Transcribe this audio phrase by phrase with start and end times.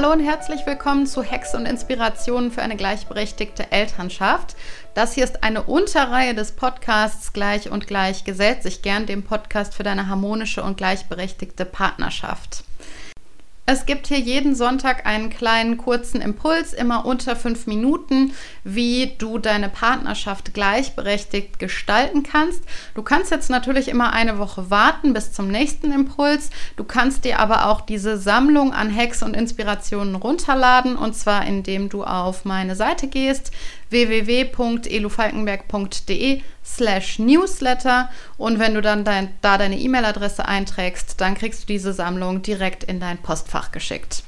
[0.00, 4.54] Hallo und herzlich willkommen zu Hex und Inspirationen für eine gleichberechtigte Elternschaft.
[4.94, 8.64] Das hier ist eine Unterreihe des Podcasts Gleich und Gleich gesetzt.
[8.64, 12.62] Ich gern dem Podcast für deine harmonische und gleichberechtigte Partnerschaft.
[13.70, 18.32] Es gibt hier jeden Sonntag einen kleinen kurzen Impuls, immer unter fünf Minuten,
[18.64, 22.62] wie du deine Partnerschaft gleichberechtigt gestalten kannst.
[22.94, 26.48] Du kannst jetzt natürlich immer eine Woche warten bis zum nächsten Impuls.
[26.76, 31.90] Du kannst dir aber auch diese Sammlung an Hacks und Inspirationen runterladen und zwar indem
[31.90, 33.52] du auf meine Seite gehst
[33.90, 41.66] www.elufalkenberg.de slash newsletter und wenn du dann dein, da deine E-Mail-Adresse einträgst, dann kriegst du
[41.66, 44.22] diese Sammlung direkt in dein Postfach geschickt.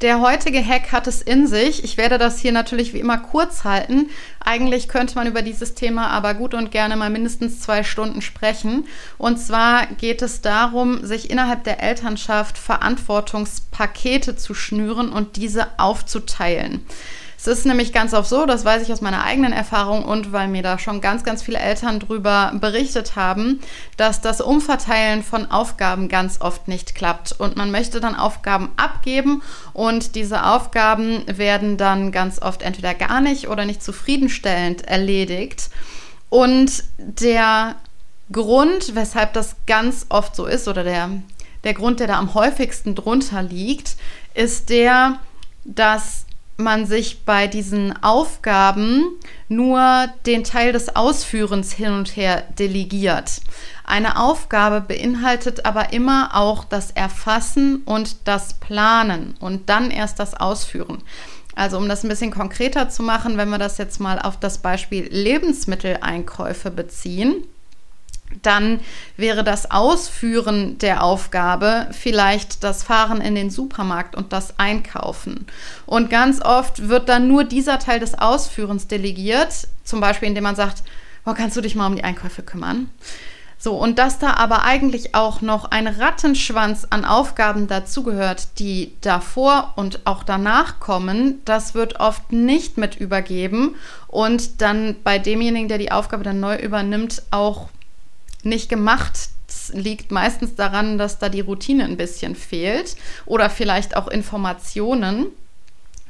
[0.00, 1.84] Der heutige Hack hat es in sich.
[1.84, 4.08] Ich werde das hier natürlich wie immer kurz halten.
[4.42, 8.86] Eigentlich könnte man über dieses Thema aber gut und gerne mal mindestens zwei Stunden sprechen.
[9.18, 16.86] Und zwar geht es darum, sich innerhalb der Elternschaft Verantwortungspakete zu schnüren und diese aufzuteilen.
[17.40, 20.46] Es ist nämlich ganz oft so, das weiß ich aus meiner eigenen Erfahrung und weil
[20.46, 23.60] mir da schon ganz, ganz viele Eltern drüber berichtet haben,
[23.96, 27.32] dass das Umverteilen von Aufgaben ganz oft nicht klappt.
[27.32, 29.40] Und man möchte dann Aufgaben abgeben
[29.72, 35.70] und diese Aufgaben werden dann ganz oft entweder gar nicht oder nicht zufriedenstellend erledigt.
[36.28, 37.76] Und der
[38.30, 41.08] Grund, weshalb das ganz oft so ist, oder der,
[41.64, 43.96] der Grund, der da am häufigsten drunter liegt,
[44.34, 45.20] ist der,
[45.64, 46.26] dass
[46.62, 49.04] man sich bei diesen Aufgaben
[49.48, 53.40] nur den Teil des Ausführens hin und her delegiert.
[53.84, 60.34] Eine Aufgabe beinhaltet aber immer auch das Erfassen und das Planen und dann erst das
[60.34, 61.02] Ausführen.
[61.56, 64.58] Also um das ein bisschen konkreter zu machen, wenn wir das jetzt mal auf das
[64.58, 67.44] Beispiel Lebensmitteleinkäufe beziehen,
[68.42, 68.80] dann
[69.16, 75.46] wäre das Ausführen der Aufgabe vielleicht das Fahren in den Supermarkt und das Einkaufen.
[75.86, 80.56] Und ganz oft wird dann nur dieser Teil des Ausführens delegiert, zum Beispiel indem man
[80.56, 80.82] sagt,
[81.26, 82.88] oh, kannst du dich mal um die Einkäufe kümmern?
[83.62, 89.74] So, und dass da aber eigentlich auch noch ein Rattenschwanz an Aufgaben dazugehört, die davor
[89.76, 93.76] und auch danach kommen, das wird oft nicht mit übergeben
[94.06, 97.68] und dann bei demjenigen, der die Aufgabe dann neu übernimmt, auch
[98.44, 99.30] nicht gemacht.
[99.46, 102.96] Das liegt meistens daran, dass da die Routine ein bisschen fehlt
[103.26, 105.26] oder vielleicht auch Informationen.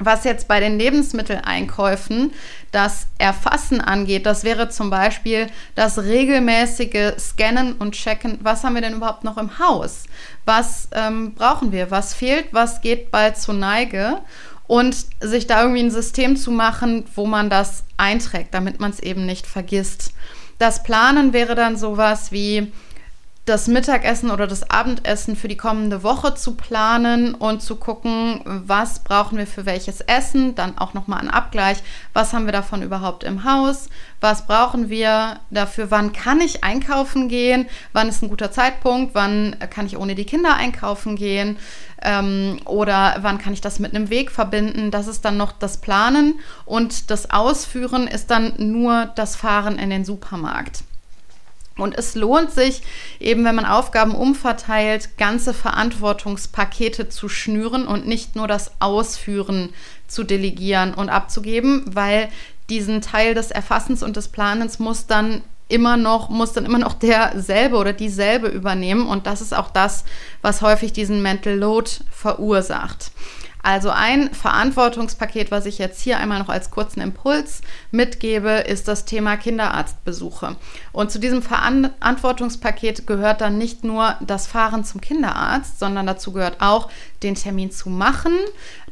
[0.02, 2.32] Was jetzt bei den Lebensmitteleinkäufen
[2.72, 8.80] das Erfassen angeht, das wäre zum Beispiel das regelmäßige Scannen und Checken, was haben wir
[8.80, 10.04] denn überhaupt noch im Haus?
[10.46, 11.90] Was ähm, brauchen wir?
[11.90, 12.46] Was fehlt?
[12.52, 14.20] Was geht bald zur Neige?
[14.66, 19.00] Und sich da irgendwie ein System zu machen, wo man das einträgt, damit man es
[19.00, 20.14] eben nicht vergisst.
[20.60, 22.70] Das Planen wäre dann sowas wie
[23.50, 29.00] das Mittagessen oder das Abendessen für die kommende Woche zu planen und zu gucken, was
[29.00, 31.78] brauchen wir für welches Essen, dann auch nochmal ein Abgleich,
[32.12, 33.88] was haben wir davon überhaupt im Haus,
[34.20, 39.56] was brauchen wir dafür, wann kann ich einkaufen gehen, wann ist ein guter Zeitpunkt, wann
[39.68, 41.58] kann ich ohne die Kinder einkaufen gehen?
[42.02, 44.90] Ähm, oder wann kann ich das mit einem Weg verbinden.
[44.90, 49.90] Das ist dann noch das Planen und das Ausführen ist dann nur das Fahren in
[49.90, 50.84] den Supermarkt.
[51.80, 52.82] Und es lohnt sich
[53.18, 59.70] eben, wenn man Aufgaben umverteilt, ganze Verantwortungspakete zu schnüren und nicht nur das Ausführen
[60.06, 62.28] zu delegieren und abzugeben, weil
[62.68, 66.94] diesen Teil des Erfassens und des Planens muss dann immer noch, muss dann immer noch
[66.94, 69.06] derselbe oder dieselbe übernehmen.
[69.06, 70.04] Und das ist auch das,
[70.42, 73.12] was häufig diesen Mental Load verursacht.
[73.62, 77.60] Also ein Verantwortungspaket, was ich jetzt hier einmal noch als kurzen Impuls
[77.90, 80.56] mitgebe, ist das Thema Kinderarztbesuche.
[80.92, 86.60] Und zu diesem Verantwortungspaket gehört dann nicht nur das Fahren zum Kinderarzt, sondern dazu gehört
[86.60, 86.90] auch,
[87.22, 88.32] den Termin zu machen,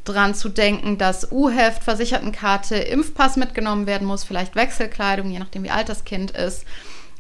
[0.05, 5.71] dran zu denken, dass U-Heft, Versichertenkarte, Impfpass mitgenommen werden muss, vielleicht Wechselkleidung, je nachdem wie
[5.71, 6.65] alt das Kind ist.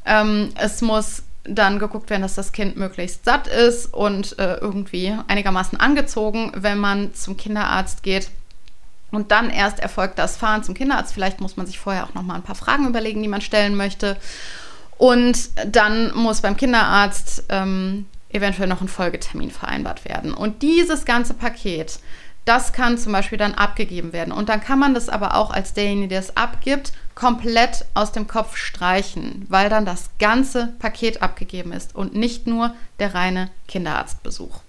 [0.04, 5.16] Ähm, es muss dann geguckt werden, dass das Kind möglichst satt ist und äh, irgendwie
[5.28, 8.30] einigermaßen angezogen, wenn man zum Kinderarzt geht.
[9.10, 11.14] Und dann erst erfolgt das Fahren zum Kinderarzt.
[11.14, 13.74] Vielleicht muss man sich vorher auch noch mal ein paar Fragen überlegen, die man stellen
[13.74, 14.18] möchte.
[14.98, 20.34] Und dann muss beim Kinderarzt ähm, eventuell noch ein Folgetermin vereinbart werden.
[20.34, 22.00] Und dieses ganze Paket
[22.48, 24.32] das kann zum Beispiel dann abgegeben werden.
[24.32, 28.28] Und dann kann man das aber auch als derjenige, der es abgibt, komplett aus dem
[28.28, 34.60] Kopf streichen, weil dann das ganze Paket abgegeben ist und nicht nur der reine Kinderarztbesuch.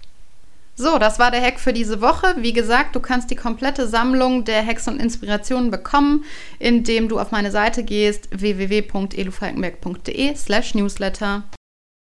[0.74, 2.34] So, das war der Hack für diese Woche.
[2.38, 6.24] Wie gesagt, du kannst die komplette Sammlung der Hacks und Inspirationen bekommen,
[6.58, 11.44] indem du auf meine Seite gehst www.elufalkenberg.de slash newsletter.